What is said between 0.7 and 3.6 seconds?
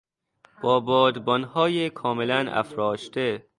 بادبانهای کاملا افراشته